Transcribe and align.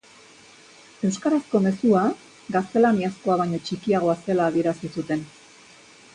Euskarazko 1.09 1.61
mezua 1.65 2.01
gaztelaniazkoa 2.57 3.37
baino 3.43 3.61
txikiagoa 3.69 4.19
zela 4.25 4.51
adierazi 4.53 4.93
zuten. 4.99 5.25